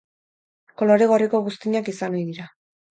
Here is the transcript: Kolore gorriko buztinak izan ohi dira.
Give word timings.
Kolore 0.83 1.11
gorriko 1.13 1.45
buztinak 1.51 1.95
izan 1.97 2.21
ohi 2.23 2.29
dira. 2.33 2.53